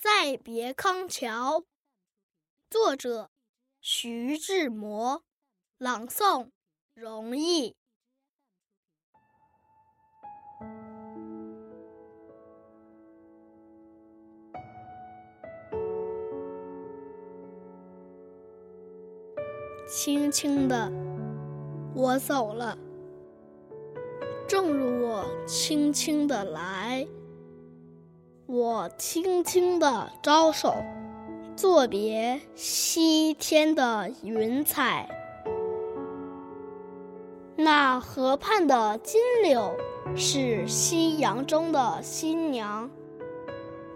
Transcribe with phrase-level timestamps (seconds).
[0.00, 1.62] 再别康桥。
[2.70, 3.30] 作者：
[3.82, 5.22] 徐志摩，
[5.76, 6.48] 朗诵：
[6.94, 7.76] 容易。
[19.86, 20.90] 轻轻的，
[21.94, 22.78] 我走了。
[24.48, 27.06] 正如我轻轻的来，
[28.52, 30.74] 我轻轻的招手，
[31.54, 35.08] 作别西天的云彩。
[37.54, 39.76] 那河畔的金柳
[40.16, 42.90] 是夕阳中的新娘，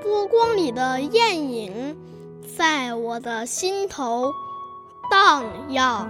[0.00, 1.98] 波光里的艳影，
[2.56, 4.32] 在我的心头
[5.10, 6.08] 荡漾。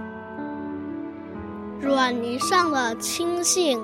[1.81, 3.81] 软泥上的青荇。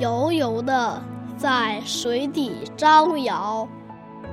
[0.00, 1.00] 油油的
[1.38, 3.68] 在水底招摇，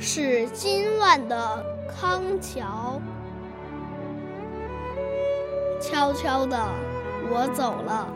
[0.00, 3.00] 是今晚的康桥。
[5.80, 6.56] 悄悄的，
[7.30, 8.06] 我走了，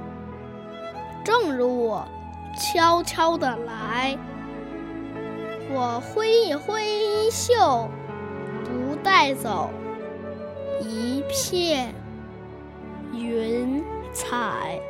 [1.25, 2.07] 正如我
[2.57, 4.17] 悄悄的来。
[5.73, 7.89] 我挥一挥衣袖，
[8.65, 9.71] 不带走
[10.81, 11.95] 一片
[13.13, 14.81] 云彩。